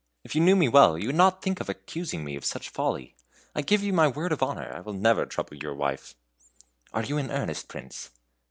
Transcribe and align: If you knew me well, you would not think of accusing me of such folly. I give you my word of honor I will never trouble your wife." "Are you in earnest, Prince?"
If 0.23 0.33
you 0.33 0.41
knew 0.41 0.55
me 0.55 0.67
well, 0.67 0.97
you 0.97 1.09
would 1.09 1.15
not 1.15 1.43
think 1.43 1.59
of 1.59 1.69
accusing 1.69 2.23
me 2.25 2.35
of 2.35 2.43
such 2.43 2.69
folly. 2.69 3.13
I 3.53 3.61
give 3.61 3.83
you 3.83 3.93
my 3.93 4.07
word 4.07 4.31
of 4.31 4.41
honor 4.41 4.73
I 4.75 4.79
will 4.81 4.93
never 4.93 5.27
trouble 5.27 5.57
your 5.57 5.75
wife." 5.75 6.15
"Are 6.91 7.03
you 7.03 7.19
in 7.19 7.29
earnest, 7.29 7.67
Prince?" 7.67 8.09